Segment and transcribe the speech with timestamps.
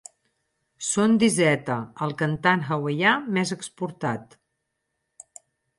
[0.87, 1.75] Són d'Izeta,
[2.07, 4.37] el cantant hawaià més exportat.